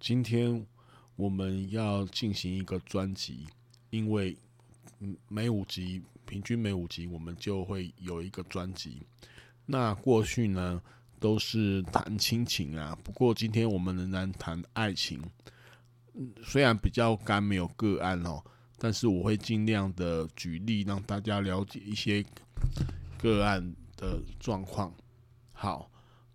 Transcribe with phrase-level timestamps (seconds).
[0.00, 0.64] 今天
[1.16, 3.46] 我们要进行一个专辑，
[3.90, 4.36] 因为
[5.28, 9.02] 每五集平均每五集我们就会有一个专辑。
[9.66, 10.80] 那过去呢
[11.18, 15.20] 都是谈亲情啊，不过今天我们仍然谈爱情。
[16.44, 18.42] 虽然比较干没有个案哦，
[18.78, 22.24] 但是我会尽量的举例让大家了解一些
[23.18, 24.94] 个案的状况。
[25.52, 25.90] 好。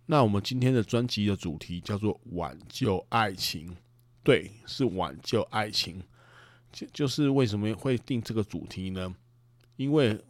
[0.06, 3.74] 那我们今天的专辑的主题叫做挽救爱情，
[4.22, 6.02] 对，是挽救爱情。
[6.70, 9.14] 就就是为什么会定这个主题呢？
[9.76, 10.20] 因为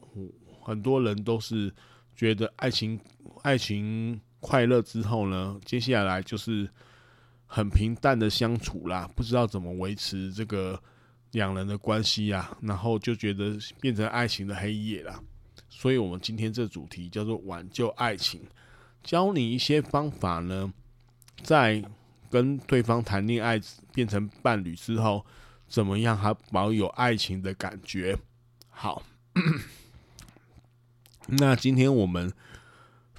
[0.62, 1.72] 很多人都是
[2.14, 3.00] 觉得爱情
[3.42, 6.68] 爱情快乐之后呢，接下来就是
[7.46, 10.80] 很平淡的相处啦，不知道怎么维持这个
[11.32, 15.20] 两人的关系啊，然后就觉得变成爱情的黑夜啦。
[15.68, 18.40] 所以我们今天这主题叫做挽救爱情。
[19.04, 20.72] 教你一些方法呢，
[21.42, 21.84] 在
[22.30, 23.60] 跟对方谈恋爱
[23.92, 25.24] 变成伴侣之后，
[25.68, 28.18] 怎么样还保有爱情的感觉？
[28.70, 29.02] 好，
[31.28, 32.32] 那今天我们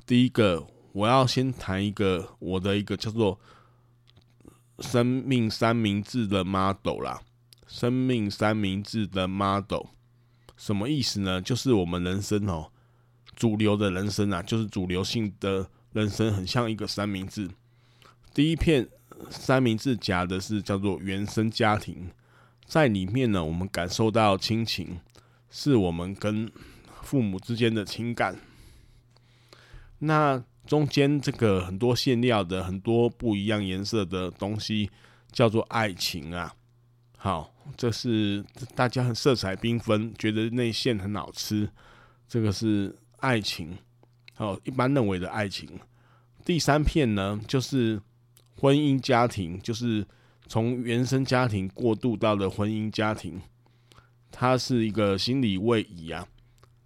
[0.08, 3.40] 第一个，我要先谈一个我的一个叫做
[4.80, 7.22] “生命三明治”的 model 啦
[7.68, 9.86] ，“生命三明治”的 model
[10.58, 11.40] 什么意思呢？
[11.40, 12.72] 就是我们人生哦，
[13.36, 15.70] 主流的人生啊，就是主流性的。
[15.96, 17.50] 人生很像一个三明治，
[18.34, 18.86] 第一片
[19.30, 22.12] 三明治夹的是叫做原生家庭，
[22.66, 25.00] 在里面呢，我们感受到亲情，
[25.50, 26.52] 是我们跟
[27.02, 28.38] 父母之间的情感。
[30.00, 34.92] 那中间这个很多馅料的很多不一样颜色的东西，
[35.32, 36.54] 叫做爱情啊。
[37.16, 38.44] 好，这是
[38.76, 41.70] 大家很色彩缤纷，觉得内馅很好吃，
[42.28, 43.78] 这个是爱情。
[44.38, 45.70] 哦，一般认为的爱情。
[46.44, 48.02] 第三片呢，就是
[48.60, 50.06] 婚姻家庭，就是
[50.46, 53.42] 从原生家庭过渡到了婚姻家庭，
[54.32, 56.28] 它是一个心理位移啊。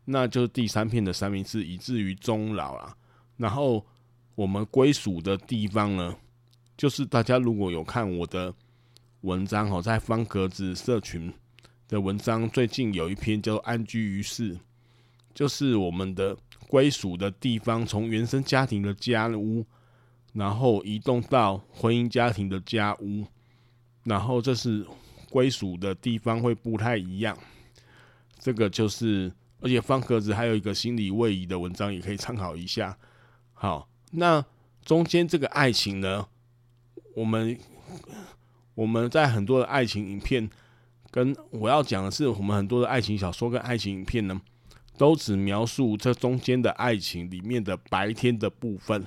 [0.06, 2.96] 那就是第三片的三明治，以至于终老啊。
[3.38, 3.84] 然后
[4.36, 6.16] 我们归属的地方呢，
[6.78, 8.54] 就是大家如果有看我的
[9.22, 11.34] 文章哦，在方格子社群
[11.88, 14.56] 的文章，最近有一篇叫做《安居于世》，
[15.34, 16.38] 就是我们的。
[16.70, 19.66] 归属的地方，从原生家庭的家屋，
[20.34, 23.26] 然后移动到婚姻家庭的家屋，
[24.04, 24.86] 然后这是
[25.32, 27.36] 归属的地方会不太一样。
[28.38, 32.96] 这个就是，而且方格子还有一个心理位移的文章，也可以参考一下。
[33.54, 34.46] 好，那
[34.86, 36.28] 中间这个爱情呢，
[37.16, 37.58] 我们
[38.76, 40.48] 我们在很多的爱情影片，
[41.10, 44.40] 跟我要讲的是，我们很多的爱情小说跟爱情影片呢。
[45.00, 49.06] 都只描述这中间的爱情里面的白天的部分，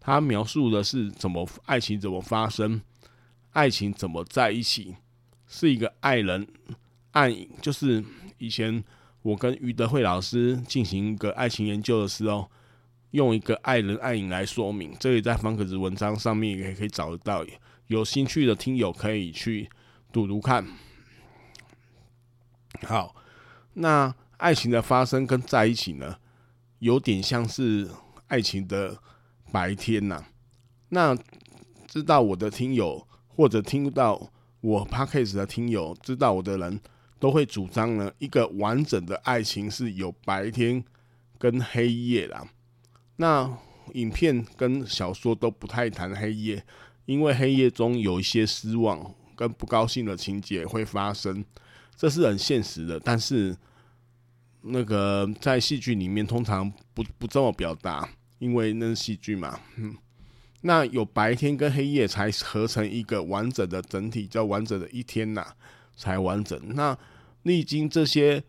[0.00, 2.82] 他描述的是怎么爱情怎么发生，
[3.52, 4.96] 爱情怎么在一起，
[5.46, 6.44] 是一个爱人
[7.12, 7.48] 暗影。
[7.62, 8.04] 就是
[8.38, 8.82] 以前
[9.22, 12.50] 我跟余德慧老师进行一个爱情研究的时候，
[13.12, 17.46] 用一个爱人暗影来说明，这里在方格子文章上面也可以找得到，
[17.86, 19.70] 有兴趣的听友可以去
[20.10, 20.66] 读读看。
[22.82, 23.14] 好，
[23.74, 24.12] 那。
[24.38, 26.16] 爱情的发生跟在一起呢，
[26.78, 27.90] 有点像是
[28.28, 28.96] 爱情的
[29.50, 30.24] 白天呐、
[30.90, 31.16] 那
[31.88, 34.30] 知道我的听友，或者听到
[34.60, 36.80] 我 podcast 的听友，知道我的人
[37.18, 40.84] 都会主张呢，一个完整的爱情是有白天
[41.36, 42.48] 跟黑夜啦。
[43.16, 43.58] 那
[43.94, 46.64] 影片跟小说都不太谈黑夜，
[47.06, 51.44] 因为黑夜中有一些失望跟不高兴的情节会发生，
[51.96, 53.56] 这是很现实的，但是。
[54.62, 58.08] 那个在戏剧里面通常不不这么表达，
[58.38, 59.58] 因为那是戏剧嘛。
[59.76, 59.96] 嗯，
[60.62, 65.46] 那有白天跟黑夜才合成一个完整的整体，叫完整的一天呐，
[65.96, 66.60] 才完整。
[66.74, 66.96] 那
[67.44, 68.42] 历经这些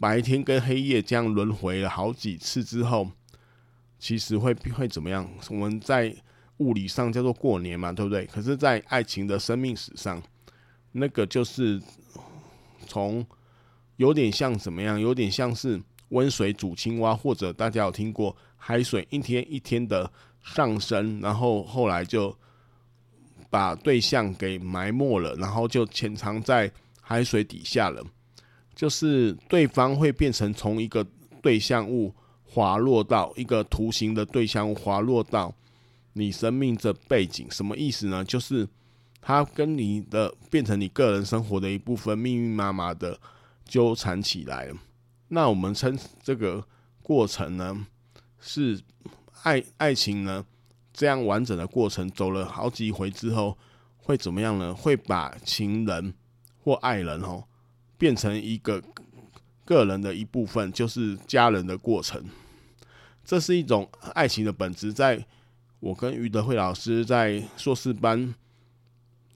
[0.00, 3.10] 白天跟黑夜这样轮回了好几次之后，
[3.98, 5.28] 其实会会怎么样？
[5.50, 6.14] 我们在
[6.58, 8.24] 物理上叫做过年嘛，对不对？
[8.26, 10.22] 可是，在爱情的生命史上，
[10.92, 11.80] 那个就是
[12.86, 13.24] 从
[13.96, 15.00] 有点像怎么样？
[15.00, 20.10] 有点像是温水煮青蛙，或者大家有听过海水一天一天的
[20.42, 22.34] 上升，然后后来就
[23.50, 28.04] 把对象给埋没了，然后就潜藏在海水底下了。
[28.74, 31.06] 就是对方会变成从一个
[31.40, 32.14] 对象物。
[32.54, 35.50] 滑落到一个图形的对象物，滑落到
[36.12, 38.22] 你生命的背景，什么意思呢？
[38.26, 38.68] 就是
[39.22, 43.18] 它跟你的变成你个人生活的一部分，密密麻麻的
[43.64, 44.76] 纠缠起来了。
[45.28, 46.66] 那我们称这个
[47.02, 47.86] 过程呢，
[48.38, 48.80] 是
[49.42, 50.44] 爱爱情呢，
[50.92, 53.56] 这样完整的过程走了好几回之后，
[53.96, 54.74] 会怎么样呢？
[54.74, 56.14] 会把情人
[56.62, 57.44] 或爱人哦，
[57.96, 58.82] 变成一个
[59.64, 62.24] 个人的一部分，就是家人的过程。
[63.24, 64.92] 这是一种爱情的本质。
[64.92, 65.24] 在
[65.80, 68.34] 我跟余德慧老师在硕士班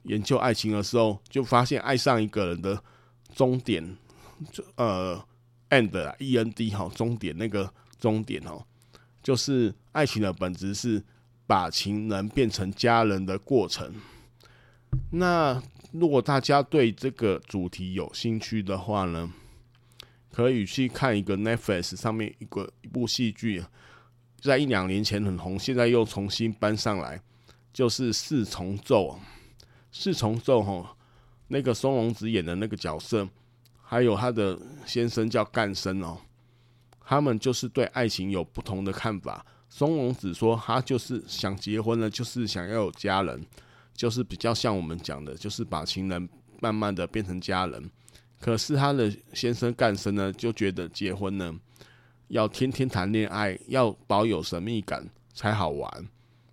[0.03, 2.83] 研究爱情的时候，就发现爱上一个人的
[3.33, 3.97] 终点，
[4.51, 5.23] 就呃
[5.69, 8.63] ，end，e n d，哈，终点那个终点哦，
[9.21, 11.03] 就是爱情的本质是
[11.45, 13.93] 把情人变成家人的过程。
[15.11, 15.61] 那
[15.91, 19.31] 如果大家对这个主题有兴趣的话呢，
[20.31, 23.63] 可以去看一个 Netflix 上面一个一部戏剧，
[24.39, 27.21] 在一两年前很红，现在又重新搬上来，
[27.73, 29.19] 就是四重奏。
[29.89, 30.85] 四重奏吼，
[31.47, 33.27] 那个松隆子演的那个角色，
[33.89, 36.17] 还有他的先生叫干生哦，
[36.99, 39.45] 他们就是对爱情有不同的看法。
[39.69, 43.41] 松隆子说他就是想结婚了，就是想要有家人，
[43.93, 46.27] 就是比较像我们讲的，就是把情人
[46.59, 47.89] 慢慢的变成家人。
[48.41, 51.57] 可是他的先生干生呢，就觉得结婚呢
[52.27, 55.89] 要天天谈恋爱，要保有神秘感才好玩，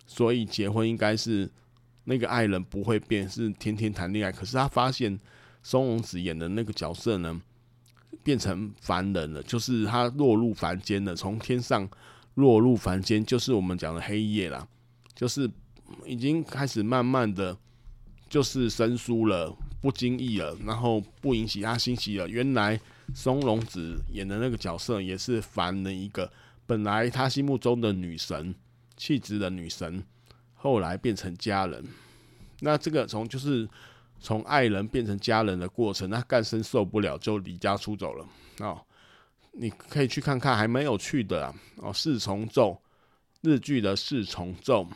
[0.07, 1.51] 所以结婚应该是
[2.05, 4.31] 那个爱人不会变，是天天谈恋爱。
[4.31, 5.19] 可是他发现
[5.65, 7.41] 松隆子演的那个角色呢，
[8.23, 11.89] 变成凡人了，就是他落入凡间了，从天上
[12.35, 14.67] 落入凡间，就是我们讲的黑夜啦，
[15.15, 15.49] 就是
[16.05, 17.57] 已经开始慢慢的
[18.29, 19.57] 就是生疏了。
[19.81, 22.27] 不经意了，然后不引起他欣喜了。
[22.27, 22.79] 原来
[23.13, 26.31] 松隆子演的那个角色也是凡人一个，
[26.65, 28.55] 本来他心目中的女神，
[28.97, 30.03] 气质的女神，
[30.55, 31.85] 后来变成家人。
[32.61, 33.69] 那这个从就是
[34.19, 38.25] 从爱人变成家人的过程，那干生受不了就离家出走了。
[38.59, 38.81] 哦，
[39.51, 41.55] 你可以去看看，还蛮有趣的啊。
[41.77, 42.81] 哦，四重奏，
[43.41, 44.87] 日剧的四重奏。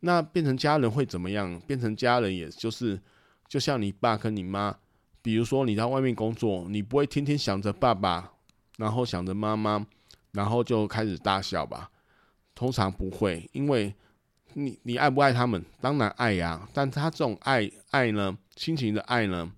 [0.00, 1.58] 那变成家人会怎么样？
[1.66, 3.00] 变成家人也就是。
[3.48, 4.76] 就像你爸跟你妈，
[5.22, 8.30] 比如说你在外面工作，你不会天天想着爸爸，
[8.76, 9.86] 然后想着妈妈，
[10.32, 11.90] 然后就开始大笑吧？
[12.54, 13.94] 通常不会，因为
[14.54, 15.64] 你你爱不爱他们？
[15.80, 19.52] 当然爱呀，但他这种爱爱呢，亲情的爱呢，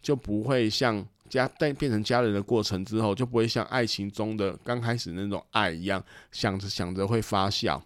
[0.00, 7.82] 就不会像家在变成家人的过程之后，就不会像爱情中的刚开始那种爱一样，想着想着会发笑，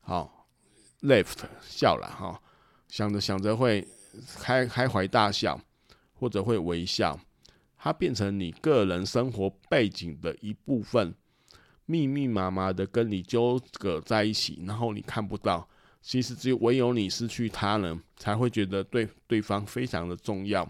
[0.00, 0.46] 好
[1.02, 2.40] ，left 笑了哈，
[2.88, 3.86] 想着想着会。
[4.40, 5.60] 开开怀大笑，
[6.14, 7.20] 或者会微笑，
[7.76, 11.14] 它变成你个人生活背景的一部分，
[11.84, 15.68] 密密麻麻的跟你纠葛在一起，然后你看不到。
[16.00, 20.68] 其实只有唯有你失去他人，才会觉得对对方非常的重要。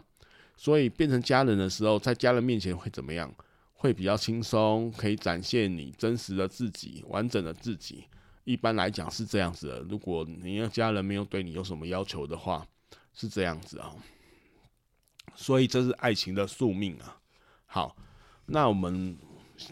[0.56, 3.33] 所以变成家人的时候，在家人面前会怎么样？
[3.73, 8.04] 会比较轻松，可以展现你真实的自己，完整的自己。
[8.45, 9.80] 一般来讲是这样子的。
[9.80, 12.66] 如果你的家人没有对你有什么要求的话。
[13.18, 13.97] 是这样子啊，
[15.35, 17.16] 所以这是爱情的宿命啊。
[17.64, 17.97] 好，
[18.45, 19.16] 那我们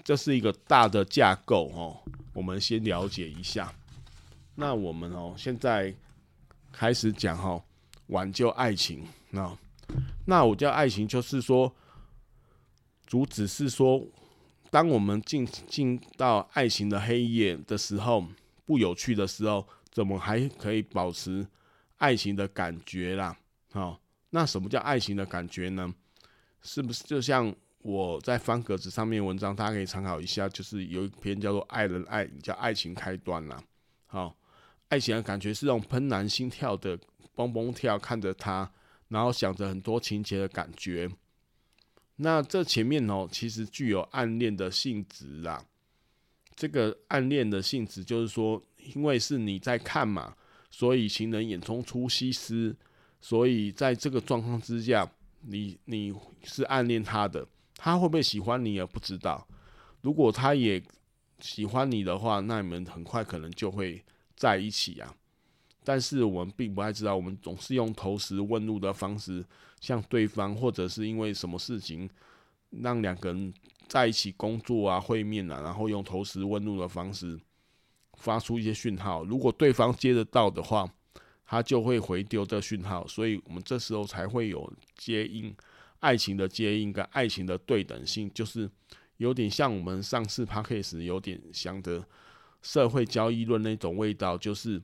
[0.03, 2.01] 这是一个大的架构哦，
[2.33, 3.71] 我们先了解一下。
[4.55, 5.95] 那我们哦，现在
[6.73, 7.63] 开始讲哦，
[8.09, 9.07] 挽救爱情。
[9.31, 9.57] 那
[10.27, 11.75] 那我叫爱情，就是说，
[13.07, 14.07] 主旨是说，
[14.71, 18.27] 当我们进进到爱情的黑夜的时候，
[18.65, 21.47] 不有趣的时候，怎么还可以保持？
[21.99, 23.35] 爱情的感觉啦，
[23.73, 23.99] 好，
[24.31, 25.95] 那什么叫爱情的感觉呢？
[26.61, 33.63] 是不是就像我在方格子上面文章，大家可以参考一下，就是有一篇叫做《爱人爱》，叫爱情开端啦。
[34.07, 34.37] 好，
[34.89, 36.99] 爱情的感觉是那种怦然心跳的
[37.35, 38.71] 蹦蹦跳，看着他，
[39.09, 41.11] 然后想着很多情节的感觉。
[42.17, 45.65] 那这前面哦，其实具有暗恋的性质啦。
[46.55, 48.63] 这个暗恋的性质就是说，
[48.95, 50.37] 因为是你在看嘛。
[50.71, 52.75] 所以情人眼中出西施，
[53.21, 55.09] 所以在这个状况之下，
[55.43, 56.13] 你你
[56.43, 59.47] 是暗恋他的，他会不会喜欢你也不知道。
[60.01, 60.83] 如果他也
[61.39, 64.05] 喜欢你的话，那你们很快可能就会
[64.45, 65.15] 在一起啊。
[65.83, 69.43] 但是我们并不太知道，我们总是用投石问路的方式
[69.81, 72.09] 向对方，或者是因为什么事情
[72.71, 73.53] 让两个人
[73.89, 77.41] 在一起工作啊、会面啊，然后用投石问路的方式
[78.19, 79.25] 发出一些讯号。
[79.25, 80.87] 如果对方接得到的话，
[81.47, 85.55] 他就会回丢这讯号，所以我们这时候才会有接应，
[86.01, 88.71] 爱情的接应跟爱情的对等性，就是。
[89.19, 92.05] 有点像我们上次 Podcast 有点像的
[92.65, 94.83] 社会交易论那种味道，就是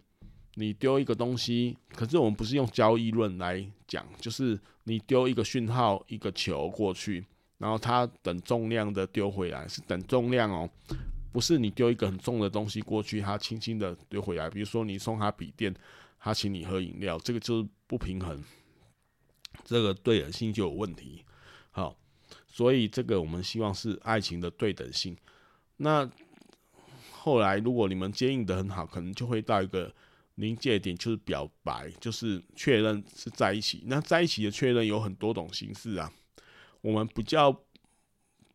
[0.55, 7.27] 你丢一个东西，可是我们不是用交易论来讲，就是你丢一个讯号，一个球过去，
[7.59, 10.71] 然后它等重量的丢回来，是等重量哦，
[11.33, 14.49] 不是你丢一个很重的东西过去，它轻轻的丢回来。
[14.49, 15.75] 比如说你送他笔电，
[16.21, 18.41] 他请你喝饮料，这个就是不平衡，
[19.65, 21.25] 这个对等性就有问题。
[21.71, 21.97] 好。
[22.53, 25.17] 所以这个我们希望是爱情的对等性。
[25.77, 26.09] 那
[27.21, 29.93] 后来如果你们接应得很好，可能就会到一个
[30.37, 33.83] 临界点，就是表白，就是确认是在一起。
[33.87, 36.11] 那在一起的确认有很多种形式啊。
[36.81, 37.55] 我们比较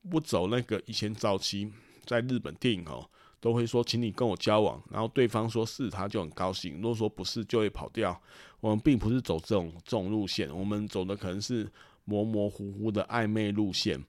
[0.09, 1.71] 不走那个以前早期
[2.05, 3.07] 在日本电影哦，
[3.39, 8.19] 都会说请你跟我交往，然后对方说是，他就很高兴；如果说不是，就会跑掉。
[8.59, 11.71] 我们并不是走这种这种路线，我们走的可能是。
[12.07, 13.99] 模模糊糊的暧昧路线，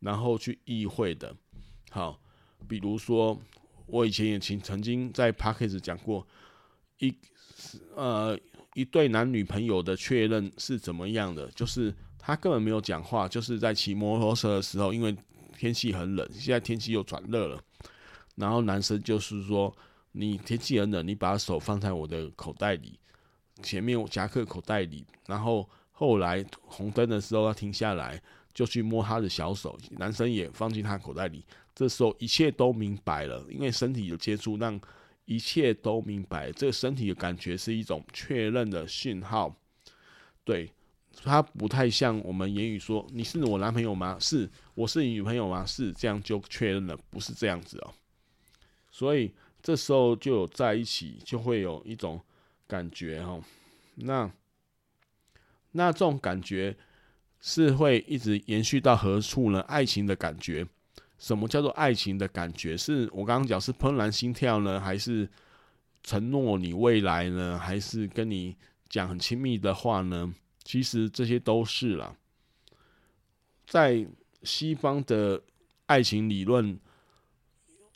[0.00, 1.34] 然后去意会的，
[1.88, 2.20] 好，
[2.68, 3.40] 比如说
[3.86, 6.26] 我以前也曾曾经在 Podcast 讲过
[6.98, 7.14] 一
[7.94, 8.38] 呃
[8.74, 15.16] 一对男女朋友的确认是怎么样的，就是他根本没有讲话，就是在骑摩托车的时候，因为
[15.56, 17.60] 天气很冷，现在天气又转热了，
[18.34, 19.74] 然后男生就是说，
[20.12, 22.98] 你天气很冷，你把手放在我的口袋里，
[23.62, 25.68] 前面夹克口袋里，然后。
[25.98, 31.42] 后来红灯的时候，要停下来就去摸他的小手，男生也放进他口袋里。
[31.76, 34.80] 这时候一切都明白了，因为身体的接触让
[35.26, 36.50] 一切都明白。
[36.50, 39.54] 这个身体的感觉是一种确认的讯号，
[40.42, 40.72] 对，
[41.22, 47.94] 他不太像我们言语说“你是我男朋友吗？”“是，我是你女朋友吗？”“是，这样就确认了，不是这样子哦。”
[48.90, 52.20] 所以这时候就有在一起，就会有一种
[52.66, 53.44] 感觉哦。
[53.94, 54.28] 那。
[55.72, 56.74] 那这种感觉
[57.38, 59.60] 是会一直延续到何处呢？
[59.68, 60.66] 爱情的感觉，
[61.18, 62.76] 什么叫做爱情的感觉？
[62.76, 65.28] 是我刚刚讲是怦然心跳呢，还是
[66.02, 67.58] 承诺你未来呢？
[67.58, 68.56] 还是跟你
[68.88, 70.34] 讲很亲密的话呢？
[70.64, 72.14] 其实这些都是啦。
[73.66, 74.06] 在
[74.42, 75.42] 西方的
[75.86, 76.78] 爱情理论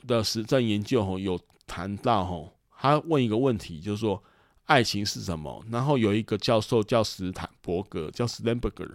[0.07, 4.23] 的实证研究吼，有谈到吼，他问一个问题，就是说。
[4.65, 5.61] 爱情是什么？
[5.69, 8.91] 然后有一个教授叫斯坦伯格，叫 Sternberger，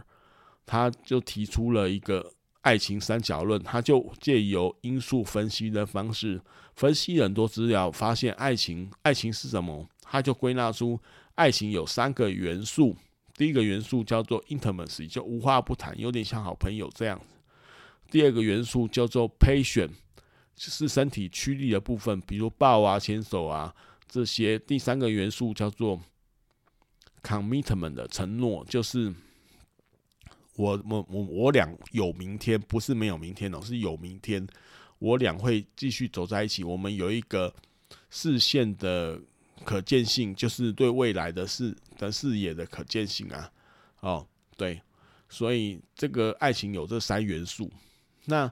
[0.65, 2.33] 他就提出了一个
[2.67, 3.63] 爱情三角论。
[3.63, 6.41] 他就借由因素分析的方式
[6.75, 9.89] 分析很多资料，发现爱情，爱情是什么？
[10.03, 10.99] 他就归纳出
[11.37, 12.97] 爱情有三个元素。
[13.35, 17.21] 第一个元素叫做 intimacy，就无话不谈，有点像好朋友这样。
[18.11, 19.91] 第二个元素叫做 passion，
[20.57, 23.73] 就是身体驱力的部分，比如抱啊、牵手啊。
[24.09, 26.01] 这些第三个元素叫做
[27.23, 29.13] commitment 的承诺，就是
[30.57, 34.47] 我我我我俩有明天，不是没有明天哦，是有明天，
[34.99, 36.65] 我俩会继续走在一起。
[36.65, 37.55] 我们有一个
[38.11, 39.21] 视线的
[39.65, 43.51] 可见性，就是对未来的视的视野的可见性啊。
[44.01, 44.81] 哦，对，
[45.29, 47.71] 所以这个爱情有这三元素。
[48.25, 48.51] 那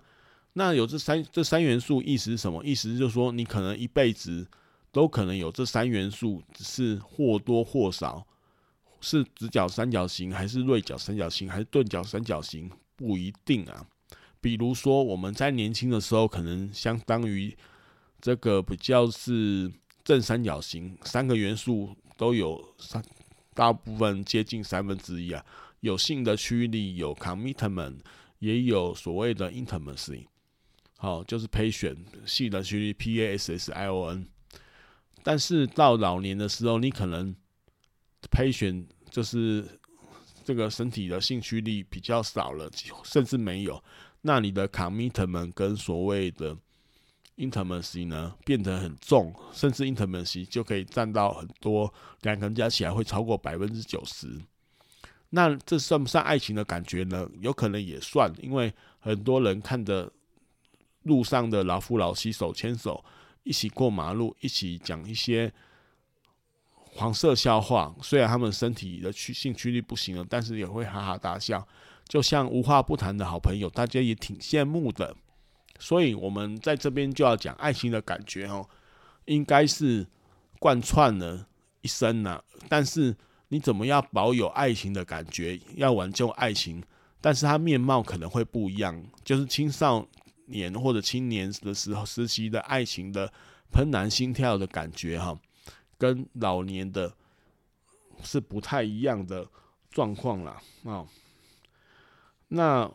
[0.53, 2.65] 那有这三这三元素意思是什么？
[2.65, 4.47] 意思就是说，你可能一辈子。
[4.95, 8.25] 都可能有这三元素，只是或多或少，
[9.05, 13.87] 是直角三角形，还是锐角三角形，还是钝角三角形，不一定啊。
[14.41, 17.55] 比如说，我们在年轻的时候，可能相当于
[18.21, 19.71] 这个比较是
[20.03, 23.05] 正三角形，三个元素都有三，
[23.53, 25.45] 大部分接近三分之一啊。
[25.81, 27.99] 有性的驱力，有 commitment，
[28.39, 30.25] 也有所谓的 intimacy，
[30.97, 34.27] 好，就是 patient 性的驱力 p a s s i o n。
[35.23, 37.35] 但是到老年的时候，你可能
[38.31, 39.65] patient 就是
[40.43, 42.69] 这个身体的兴趣力比较少了，
[43.05, 43.81] 甚至没有。
[44.23, 46.57] 那你的 commitment 跟所谓的
[47.37, 54.29] intimacy 呢，变得很重，甚至 intimacy 就可以占到很多，两个人加起来会超过百分之九十。
[55.31, 57.25] 那这算不算爱情的感觉呢？
[57.41, 60.13] 有可能也算，因为很多人看着
[61.05, 63.05] 路上的老夫老妻手牵手。
[63.45, 65.53] 一起过马路，一起讲一些
[66.95, 67.95] 黄色笑话。
[68.03, 71.67] 虽然他们身体的驱性驱力不行了，但是也会哈哈大笑。
[72.07, 75.17] 就像无话不谈的好朋友，大家也挺羡慕的。
[75.79, 78.69] 所以，我们在这边就要讲爱情的感觉哦，
[79.25, 80.07] 应该是
[80.59, 81.47] 贯穿了
[81.81, 82.41] 一生呐。
[82.69, 83.17] 但是，
[83.49, 86.83] 你怎么样保有爱情的感觉，要挽救爱情，
[87.21, 89.03] 但是它面貌可能会不一样。
[89.25, 90.07] 就是青少
[90.47, 93.33] 年或者青年的时候时期的爱情的
[93.73, 95.37] 怦然心跳的感觉哈，
[95.99, 97.13] 跟老年的
[98.23, 99.47] 是不太一样的
[99.91, 100.61] 状况啦。
[100.85, 101.07] 啊。
[102.49, 102.91] 那。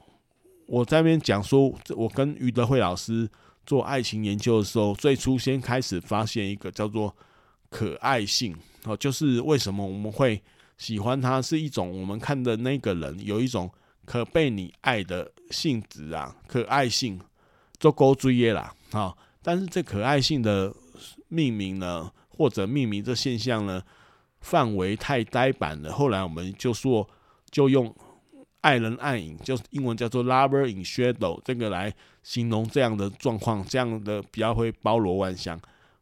[0.72, 3.28] 我在那边讲说，我跟余德慧老师
[3.66, 7.12] 做爱情研究的时候，最初先开始发现一个叫做
[7.72, 10.40] 可爱性哦，就是为什么我们会
[10.78, 13.68] 喜欢他，是一种我们看的那个人有一种
[14.06, 17.20] 可被你爱的性质啊，可爱性
[17.80, 19.18] 做勾追耶啦啊。
[19.42, 20.72] 但是这可爱性的
[21.30, 23.84] 命名呢，或者命名这现象呢，
[24.40, 25.92] 范围太呆板了。
[25.92, 27.06] 后来我们就说，
[27.52, 27.94] 就用。
[28.62, 31.94] 爱人暗影，就是英文叫做 lover in shadow，这个来
[32.24, 35.58] 形容这样的状况，这样的比较会包罗万象，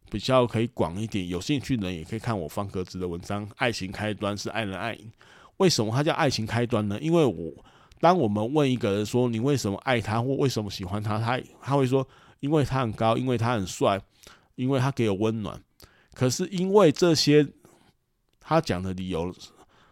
[0.10, 1.30] 比较可以广一点。
[1.30, 3.48] 有兴趣的人也可以看我方格子的文章。
[3.58, 5.12] 爱情开端是爱人暗影，
[5.58, 7.00] 为什么它叫爱情开端呢？
[7.00, 7.54] 因为我
[8.00, 12.08] 当我们问一个人说，你为什么爱他或为什么喜欢他，他他会说，
[12.40, 14.02] 因为他很高，因为他很帅，
[14.56, 15.62] 因为他给我温暖。
[16.18, 17.48] 可是因为这些
[18.40, 19.32] 他讲的理由，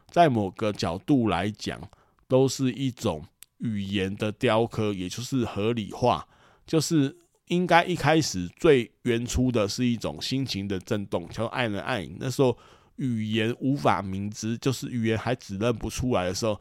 [0.09, 1.79] 在某个角度来讲。
[2.27, 3.23] 都是一种
[3.59, 6.27] 语言的雕刻，也就是合理化，
[6.65, 7.15] 就是
[7.49, 12.17] 应该一开始最原初的是一种心情的震动，叫爱人爱影。
[12.19, 12.57] 那时候
[12.95, 16.59] 语言无法明知，就是语言还指认不出来的时候，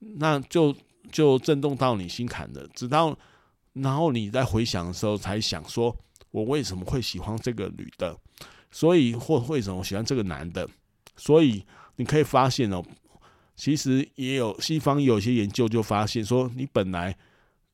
[0.00, 0.76] 那就
[1.10, 2.68] 就震动到你心坎了。
[2.74, 3.16] 直到
[3.72, 5.96] 然后你在回想的时候，才想说，
[6.30, 8.14] 我为什么会喜欢这个女的？
[8.76, 10.68] 所以或为什么喜欢这个男的？
[11.16, 11.64] 所以
[11.96, 12.84] 你可以发现哦。
[13.54, 17.16] 其实也有西方也有些研究就发现说，你本来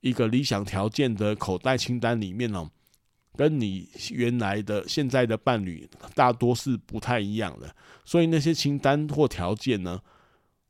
[0.01, 2.71] 一个理想条件的口袋清单里面哦，
[3.35, 10.01] 跟你原来的现在的伴侣大多是不太一样的，所以那些清单或条件呢，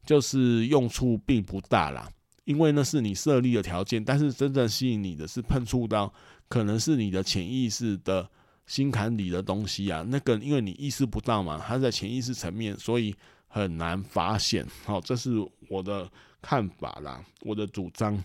[0.07, 2.11] 就是用处并不大啦，
[2.45, 6.11] 因为那是你设立的条件，但是真正吸引你的是碰触到
[6.49, 8.27] 可能是你的潜意识的
[8.67, 13.15] 心坎里的东西啊，那个因为你意识不到嘛，它在潜意识层面，所以。
[13.55, 15.33] 很难发现，好，这是
[15.69, 18.19] 我的看法啦，我的主张。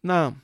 [0.00, 0.34] 那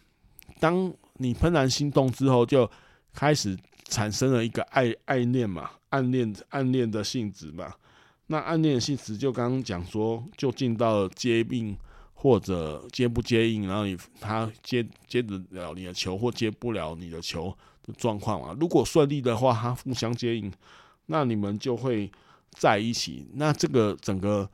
[0.61, 2.70] 当你怦然心动之后，就
[3.12, 7.74] 开始产生了一个爱爱恋嘛，暗恋暗恋的性质嘛。
[8.29, 11.76] 那暗恋的性质就刚刚讲说，就进到接应
[12.14, 17.52] 或者接不接应，然后你他接接得了你的球或接不了你的球
[17.94, 18.57] 状况嘛。
[18.61, 20.53] 如果顺利的话，他互相接应，
[21.07, 22.11] 那你们就会。
[22.59, 24.49] 在一起，那这个整个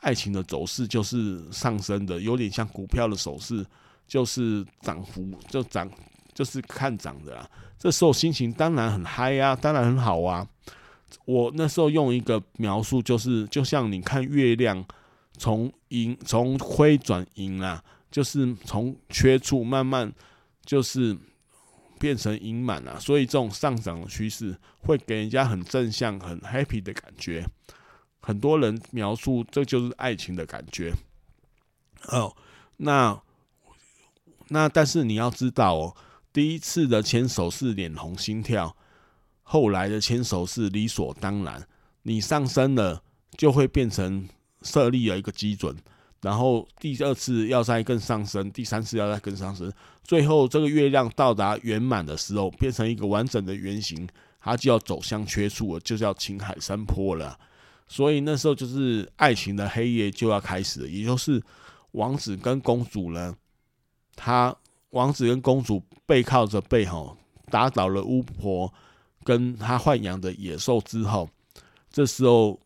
[0.00, 3.66] 爱情的走势就是上升的，有点像股票的走势，
[4.08, 5.90] 就是涨幅就涨，
[6.32, 7.50] 就是看涨的啦。
[7.78, 10.48] 这时候心情当然很嗨啊，当然很好啊。
[11.26, 14.82] 我那时候用一个描述，就是就像你看月亮
[15.36, 20.10] 从阴从亏转盈啦，就是从缺处慢慢
[20.64, 21.14] 就是。
[22.02, 27.46] 变成盈满了，所以这种上涨的趋势会给人家很正向、很 happy 的感觉。
[28.20, 30.92] 很多人描述这就是爱情的感觉。
[32.08, 32.34] 哦，
[32.78, 33.22] 那
[34.48, 35.96] 那但是你要知道哦，
[36.32, 38.76] 第一次的牵手是脸红心跳，
[39.44, 41.68] 后来的牵手是理所当然。
[42.02, 43.04] 你上升了，
[43.38, 44.28] 就会变成
[44.62, 45.76] 设立了一个基准。
[46.22, 49.70] 然后第二次要再更上升，第三次要再更上升，
[50.04, 54.08] 最后这个月亮到达圆满的时候，变成一个完整的圆形，
[54.40, 57.38] 它就要走向缺处了，就叫情海山坡了。
[57.88, 61.42] 所以那时候就是爱情的黑夜就要开始了，也就是
[61.90, 63.34] 王子跟公主呢，
[64.14, 64.56] 他
[64.90, 67.16] 王子跟公主背靠着背吼，
[67.50, 68.72] 打倒了巫婆
[69.24, 71.28] 跟他豢养的野兽之后，
[71.90, 72.58] 这时候，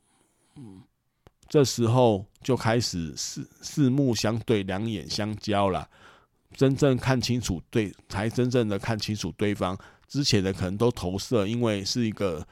[1.48, 5.88] 这时候就开始四四目相对，两眼相交了。
[6.54, 9.78] 真正看清楚对，才真正的看清楚对方。
[10.08, 12.46] 之前的可能都投射，因为是一个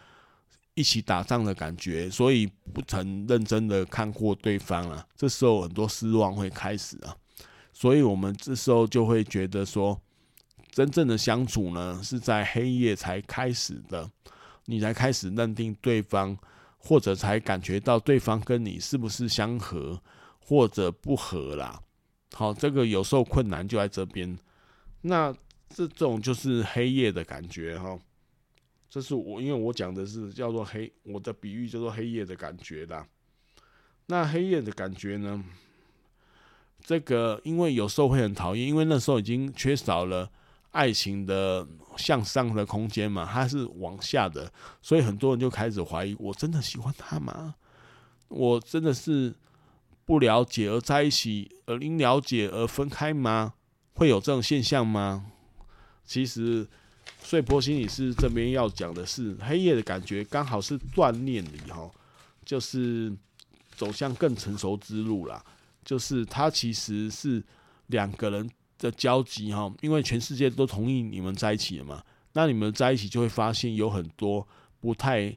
[0.75, 5.07] 一起打仗的感觉，所以不曾认真的看过对方了。
[5.17, 7.17] 这时候很多失望会开始啊。
[7.73, 10.01] 所以我们这时候就会觉得说，
[10.71, 14.11] 真正的相处呢，是在黑夜才开始的，
[14.67, 16.37] 你才开始认定对方。
[16.85, 19.99] 或者才感觉到对方跟你是不是相合，
[20.39, 21.81] 或者不合啦。
[22.35, 24.39] 好，这个有时候困难就在这边。
[25.01, 25.35] 那
[25.71, 27.99] 这种就是黑夜的感觉哈。
[28.91, 33.07] 这是我因为我讲的是叫做黑，我的比喻叫做黑夜的感觉啦。
[34.07, 35.43] 那黑夜的感觉呢，
[36.81, 40.31] 这个因为有时候会很讨厌，因为那时候已经缺少了
[40.75, 47.55] 爱情的向上的空间嘛，它是往下的，所以很多人就开始怀疑：我真的喜欢他吗？
[48.27, 49.33] 我真的是
[50.05, 53.55] 不了解而在一起，而因了解而分开吗？
[53.95, 55.27] 会有这种现象吗？
[56.05, 56.67] 其实，
[57.23, 61.89] 穗波心理师这边要讲的是，黑夜的感觉刚好是锻炼你哈，
[62.45, 63.15] 就是
[63.77, 65.43] 走向更成熟之路啦。
[65.85, 67.41] 就是它其实是
[67.87, 68.51] 两个人
[68.85, 74.47] 的交集哈，因为全世界都同意你们在一起了嘛，那你们在一起就会发现有很多
[74.79, 75.35] 不太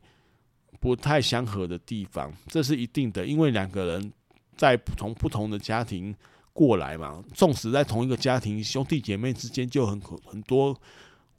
[0.81, 4.11] 不太相合的地方，这是一定的，因为两个人
[4.57, 6.13] 在从不同的家庭
[6.51, 10.77] 过来嘛，纵使在同一个家庭，兄弟姐妹之间就很很多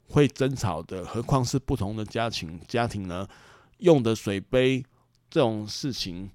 [0.07, 3.27] 会争吵的，何况是不同的家庭家庭呢？
[3.77, 4.83] 用的水杯
[5.29, 6.27] 这种事情，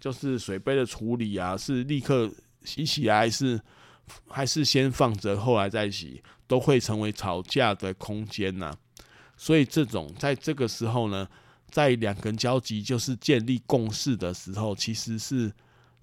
[0.00, 2.30] 就是水杯的处理啊，是立刻
[2.64, 3.60] 洗起来，是
[4.28, 8.74] 还是先放着后来再洗，都会成为吵架的空间呐。
[9.36, 11.28] 所以这种在这个时候呢，
[11.70, 15.52] 在两个人交集，就是建立共识的时候，其实是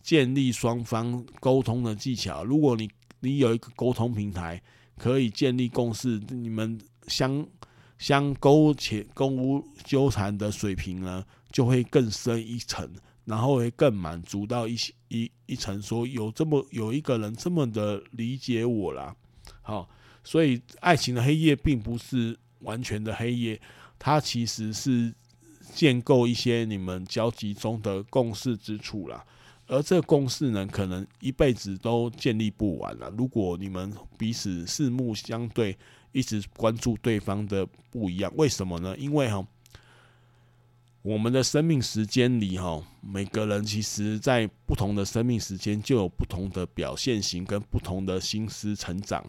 [0.01, 2.43] 建立双方沟通的技巧。
[2.43, 2.89] 如果你
[3.19, 4.61] 你有一个沟通平台，
[4.97, 7.45] 可以建立共识，你们相
[7.97, 12.89] 相勾且勾纠缠的水平呢，就会更深一层，
[13.27, 14.75] 然后会更满足到一
[15.09, 19.15] 一一层，说有这么有一个人这么的理解我啦。
[19.61, 19.87] 好，
[20.23, 23.61] 所以爱情的黑夜并不是完全的黑夜，
[23.99, 25.13] 它其实是。
[25.73, 29.23] 建构一些你们交集中的共识之处啦，
[29.67, 33.13] 而这共识呢，可能一辈子都建立不完了。
[33.17, 35.77] 如果你们彼此四目相对，
[36.13, 38.95] 一直关注对方的不一样，为什么呢？
[38.97, 39.45] 因为哈，
[41.01, 49.25] 我们的生命时间里哈，每个人其实在不同的生命时间就有不同的表现型跟不同的心思成长。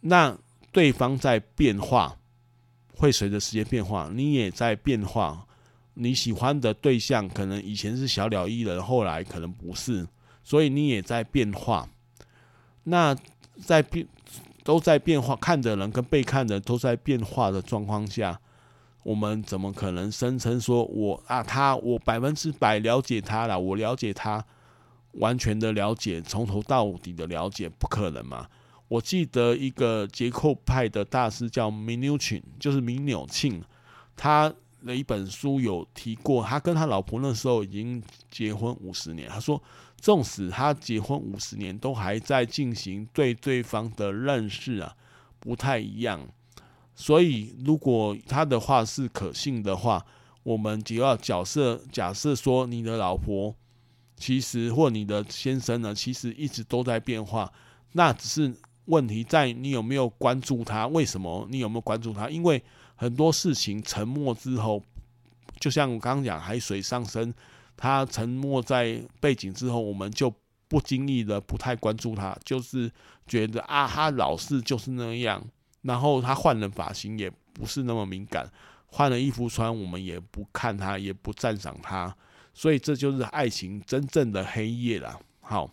[0.00, 0.36] 那
[0.72, 2.16] 对方在变化。
[2.96, 5.44] 会随着时间变化，你也在变化。
[5.94, 10.06] 你喜欢的对象可能以前是小鸟依人，后来可能不是，
[10.44, 11.88] 所以你也在变化。
[12.84, 13.12] 那
[13.64, 14.06] 在变
[14.62, 18.40] 都在变化，看的人跟被看的都在变化的状况下，
[19.04, 23.60] 我们怎么可能声称说我啊他我百分之百了解他了？
[23.60, 24.44] 我了解他，
[25.12, 28.48] 完全的了解，从头到底的了解，不可能嘛？
[28.88, 33.62] 我记得一个结构派的大师叫米纽钦，就是米纽庆，
[34.16, 34.52] 他
[34.86, 39.28] 的一本书有提过，他跟他老婆那时候已经结婚五十年。
[39.28, 39.62] 他说，
[39.98, 44.94] 纵使他结婚五十年，都还在进行对对方的认识啊，
[45.38, 46.20] 不太一样。
[46.94, 50.04] 所以，如果他的话是可信的话，
[50.42, 53.54] 我们就要假设假设说，你的老婆
[54.16, 57.52] 其实或你的先生呢，其实一直都在变化，
[57.92, 58.54] 那只是。
[58.86, 60.86] 问题在你有没有关注他？
[60.88, 62.28] 为什么你有没有关注他？
[62.28, 62.62] 因为
[62.94, 64.82] 很多事情沉默之后，
[65.58, 67.32] 就像我刚刚讲海水上升，
[67.78, 70.30] 它沉没在背景之后，我们就
[70.68, 72.92] 不经意的不太关注他，就是
[73.26, 75.42] 觉得啊，他老是就是那样。
[75.84, 78.52] 然后他换了发型也不是那么敏感，
[78.86, 82.12] 换了衣服穿我们也不看他，也不赞赏他。
[82.52, 85.20] 所以这就是爱情真正的黑夜了。
[85.40, 85.70] 好。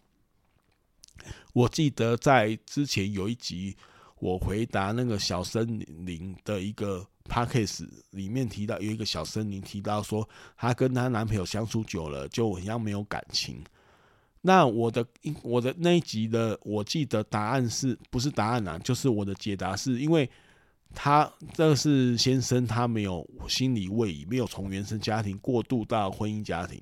[1.54, 3.78] 我记得在之前有一集，
[4.20, 13.64] 我回答那个小森林的一个 podcast 里面提到，有一个小森林提到说，她跟她男朋友相处久了，就好像没有感情。
[14.42, 15.06] 那我的
[15.44, 18.78] 我的那一集的，我记得答案是不是答案啊？
[18.80, 20.28] 就是我的解答是因为
[20.94, 26.82] 他这是先生，他没有心理位移，没有从原生家庭过渡到婚姻家庭，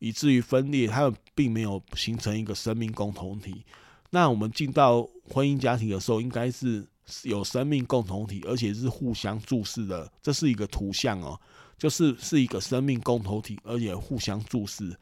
[0.00, 3.64] 以至于分裂，他们并没有形成一个生命共同体。
[4.10, 6.84] 那我们进到婚姻家庭的时候，应该是
[7.22, 10.10] 有生命共同体，而且是互相注视的。
[10.20, 11.38] 这是一个图像哦，
[11.78, 14.94] 就是是一个生命共同体，而且互相注视，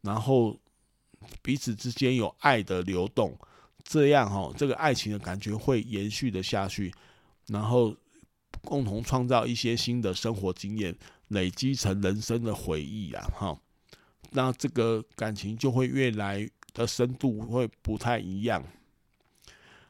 [0.00, 0.58] 然后
[1.42, 3.38] 彼此之间有爱的流动，
[3.84, 6.92] 这样哦，这个爱情的感觉会延续的下去，
[7.48, 7.96] 然后
[8.62, 10.96] 共同创造一些新的生活经验，
[11.28, 13.58] 累积成人生的回忆啊，哈，
[14.30, 16.48] 那这个感情就会越来。
[16.72, 18.64] 的深度会不太一样。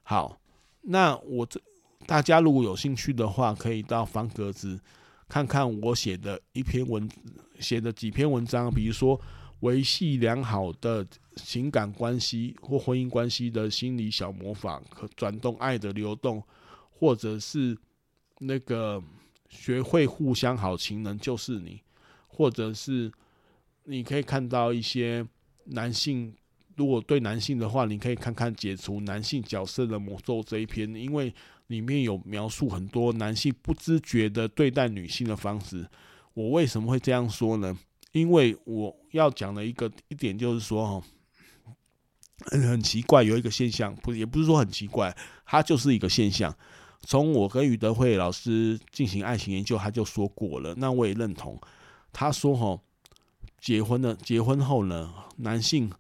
[0.02, 0.40] 好，
[0.80, 1.60] 那我这
[2.06, 4.80] 大家如果有兴趣的话，可以到方格子
[5.28, 7.06] 看看我写的一篇文，
[7.58, 9.20] 写的几篇文章，比如说
[9.60, 16.42] 维系良好的情感关系或婚姻关系的心理小魔法，可转动爱的流动，
[16.90, 17.76] 或者是
[18.38, 19.02] 那个
[19.48, 21.80] 学会互相好情人就是你，
[22.26, 23.10] 或者是
[23.84, 25.26] 你可以看到一些
[25.64, 26.34] 男性。
[26.76, 31.34] 如果对男性的话，你可以看看《解除男性角色的魔咒》这一篇，因为
[31.66, 35.86] 里面有描述很多男性不自觉的对待女性的方式。
[36.32, 37.76] 我为什么会这样说呢？
[38.12, 41.06] 因为我要讲的一个一点就是说，哈，
[42.50, 46.54] 很奇怪，有一个现象，不也不是说很奇怪，它就是一个现象。
[47.02, 51.58] 从我跟于德慧老师进行爱情研究，他就说过了，那我也认同。
[52.12, 52.78] 他说，哈，
[53.58, 55.90] 结婚了，结婚后呢，男性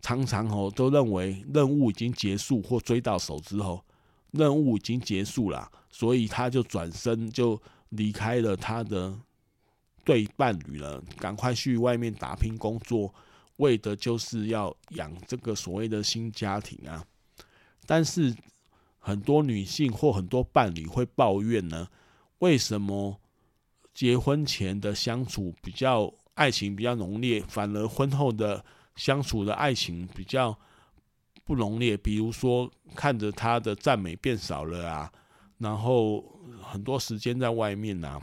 [0.00, 3.84] 常常哦都认为任务已经结束或追到手之后，
[4.30, 9.18] 任务已经结束了，所以他就转身就离开了他的
[10.04, 13.12] 对伴侣了，赶快去外面打拼工作，
[13.56, 17.04] 为的就是要养这个所谓的新家庭啊。
[17.86, 18.34] 但是
[18.98, 21.88] 很多女性或很多伴侣会抱怨呢，
[22.38, 23.18] 为什么
[23.92, 28.64] 结婚前的相处比较爱情比较浓烈，反而婚后的
[28.96, 30.58] 相处的爱情比较
[31.44, 31.96] 不浓烈？
[31.96, 35.12] 比如说看着他的赞美变少了啊，
[35.58, 36.24] 然后
[36.62, 38.20] 很多时间在外面啊。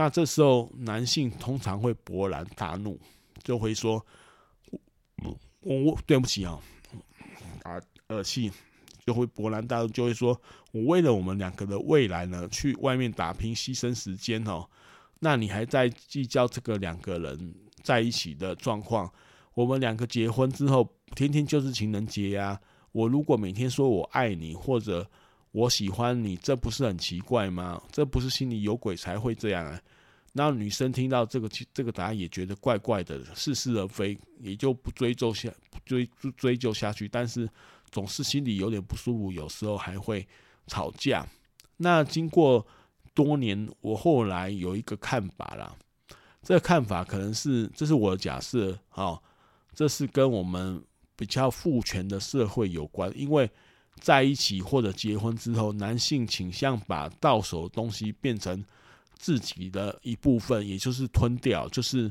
[0.00, 2.98] 那这时候，男性通常会勃然大怒，
[3.42, 4.02] 就会说
[5.60, 6.58] ：“我我对不起啊，
[7.64, 8.50] 啊，恶气
[9.04, 10.40] 就会勃然大怒，就会说
[10.72, 14.66] 我为了我们两个的未来呢，去外面打拼，牺牲时间哦。
[15.18, 19.12] 那你还在计较这个两个人在一起的状况？
[19.52, 22.58] 我们两个结婚之后，天天就是情人节呀。
[22.92, 25.06] 我如果每天说我爱你，或者……
[25.52, 27.82] 我喜欢你，这不是很奇怪吗？
[27.90, 29.80] 这不是心里有鬼才会这样啊？
[30.32, 35.52] 那女生听到这个这个答案也觉得怪怪的，似是而非，也就不追究下
[35.84, 37.08] 追追究下去。
[37.08, 37.48] 但是
[37.90, 40.24] 总是心里有点不舒服，有时候还会
[40.68, 41.26] 吵架。
[41.76, 42.64] 那经过
[43.12, 45.76] 多年，我后来有一个看法啦。
[46.44, 49.20] 这个看法可能是这是我的假设，好，
[49.74, 50.80] 这是跟我们
[51.16, 53.50] 比较父权的社会有关，因为。
[54.00, 58.64] 在一起或者结婚之后，男性倾向把到手的东西变成
[59.18, 62.10] 自己的一部分，也就是吞掉，就是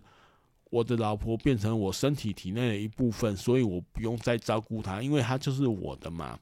[0.69, 6.39] 我的老婆变成我身体体内的一部分，所以我不用再照顾她，因为她就是我的嘛。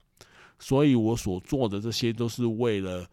[0.59, 3.09] 所以我所做的这些都是为了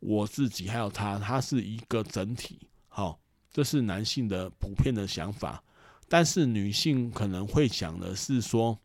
[0.00, 2.58] 我自己，还有她，她是一个整体。
[2.88, 3.18] 好，
[3.52, 5.62] 这是男性的普遍的想法，
[6.08, 8.76] 但是女性可能会想的是说，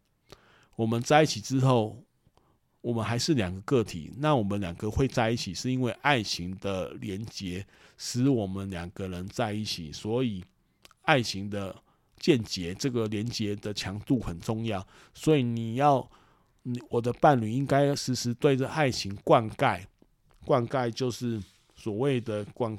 [0.75, 2.03] 我们在一起之后。
[2.81, 7.63] 我们还是两个个体，那我们两个会在一起，是因为爱情的连接
[7.95, 10.43] 使我们两个人在一起，所以
[11.03, 11.75] 爱情的
[12.17, 14.83] 间接这个连接的强度很重要。
[15.13, 16.09] 所以你要，
[16.63, 19.83] 你我的伴侣应该时时对着爱情灌溉，
[20.43, 21.39] 灌溉就是
[21.75, 22.75] 所谓的灌，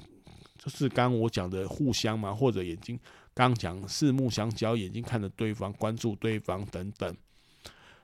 [0.58, 2.98] 就是刚我讲的互相嘛，或者眼睛
[3.34, 7.16] 刚讲四目相交，眼睛看着对方，关注对方等等。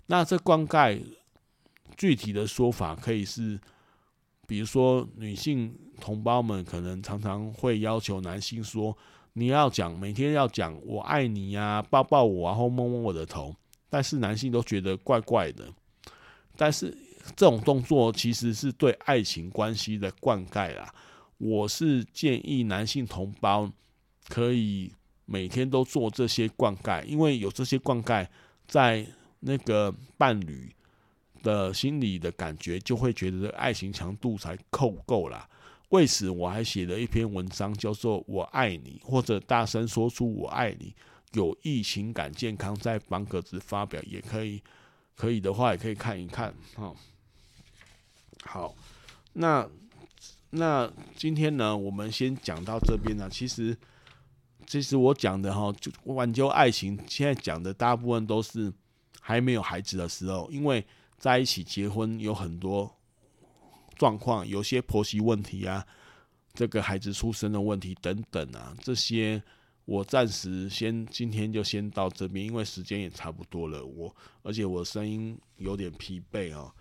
[0.06, 1.02] 那这灌溉。
[1.98, 3.58] 具体的说法可以是，
[4.46, 8.96] 比如说女性同胞们可能常常会要求男性说
[9.34, 13.52] ：“你要讲，每天要讲我爱你呀，抱抱我啊，或摸摸我的头。”
[13.90, 15.66] 但是男性都觉得怪怪的。
[16.56, 16.96] 但是
[17.34, 20.94] 这种动作其实是对爱情关系的灌溉啦。
[21.38, 23.68] 我是建议男性同胞
[24.28, 24.92] 可以
[25.24, 28.24] 每天都做这些灌溉，因为有这些灌溉，
[28.68, 29.04] 在
[29.40, 30.72] 那个伴侣。
[31.42, 35.48] 的心里的感觉，就会觉得爱情强度才够够啦。
[35.90, 40.94] 为此，我还写了一篇文章，叫做《我爱你》，或者大声说出“我爱你”，
[41.32, 44.62] 有益情感健康，在方格子发表也可以。
[45.16, 46.54] 可以的话，也可以看一看。
[46.76, 46.94] 哈，
[48.44, 48.74] 好，
[49.32, 49.68] 那
[50.50, 53.28] 那今天呢，我们先讲到这边呢。
[53.28, 53.76] 其实，
[54.66, 58.72] 其实我讲的哈，就挽救爱情，现在讲的大部分都是
[59.20, 60.86] 还没有孩子的时候，因为。
[61.18, 62.88] 在一起结婚有很多
[63.96, 65.84] 状况，有些婆媳问题啊，
[66.54, 69.42] 这个孩子出生的问题等等啊，这些
[69.84, 73.84] 我暂时先今天就先到这边，因为时间也差不多了。
[73.84, 76.72] 我而且我声音有点疲惫啊，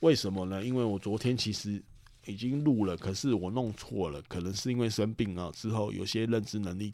[0.00, 0.64] 为什么呢？
[0.64, 1.80] 因为我昨天其实
[2.24, 6.92] 已经录了，可是我弄错了，可能是因为生病啊，之后有些认知能力、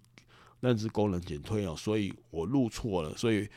[0.61, 3.49] 认知功能减退哦，所以我录错了，所以。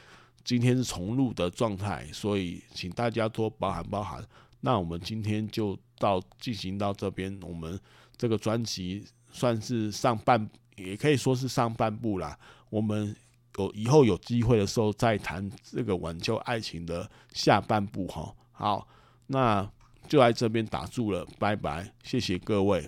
[0.45, 4.23] 今天是重录的状态，所以请大家多包涵包涵。
[4.62, 7.77] 那我们今天就到进行到这边，我们
[8.15, 12.38] 这个专辑算是上半，也可以说是上半部啦。
[12.69, 13.15] 我们
[13.58, 18.34] 有以后有机会的时候再谈这个挽救爱情的下半部哈。
[18.51, 18.88] 好，
[19.27, 19.67] 那
[20.08, 22.88] 就在这边打住了，拜拜，谢谢各位。